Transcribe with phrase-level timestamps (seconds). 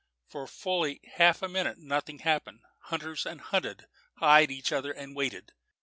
[0.25, 3.85] For fully half a minute nothing happened; hunters and hunted
[4.19, 5.51] eyed each other and waited.